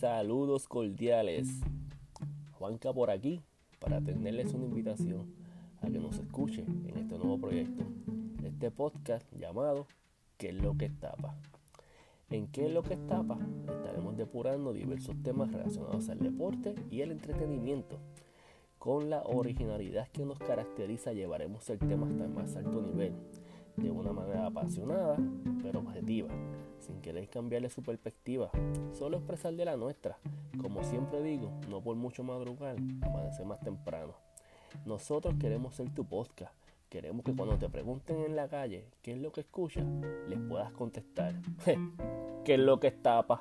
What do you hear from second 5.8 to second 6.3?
a que nos